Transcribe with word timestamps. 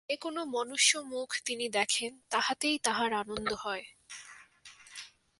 যে-কোন 0.09 0.43
মনুষ্যমুখ 0.43 1.29
তিনি 1.45 1.69
দেখেন, 1.69 2.11
তাহাতেই 2.29 2.77
তাঁহার 2.79 3.13
আনন্দ 3.13 3.53
হয়। 3.53 3.83